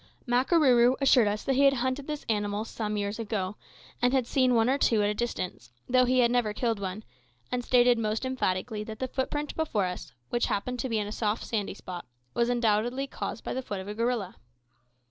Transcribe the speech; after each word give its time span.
Makarooroo 0.25 0.95
assured 0.99 1.27
us 1.27 1.43
that 1.43 1.53
he 1.55 1.61
had 1.65 1.73
hunted 1.75 2.07
this 2.07 2.25
animal 2.27 2.65
some 2.65 2.97
years 2.97 3.19
ago, 3.19 3.55
and 4.01 4.13
had 4.13 4.25
seen 4.25 4.55
one 4.55 4.67
or 4.67 4.79
two 4.79 5.03
at 5.03 5.09
a 5.09 5.13
distance, 5.13 5.71
though 5.87 6.05
he 6.05 6.21
had 6.21 6.31
never 6.31 6.53
killed 6.55 6.79
one, 6.79 7.03
and 7.51 7.63
stated 7.63 7.99
most 7.99 8.25
emphatically 8.25 8.83
that 8.83 8.97
the 8.97 9.07
footprint 9.07 9.55
before 9.55 9.85
us, 9.85 10.11
which 10.31 10.47
happened 10.47 10.79
to 10.79 10.89
be 10.89 10.97
in 10.97 11.05
a 11.05 11.11
soft 11.11 11.43
sandy 11.43 11.75
spot, 11.75 12.07
was 12.33 12.49
undoubtedly 12.49 13.05
caused 13.05 13.43
by 13.43 13.53
the 13.53 13.61
foot 13.61 13.79
of 13.79 13.87
a 13.87 13.93
gorilla. 13.93 14.37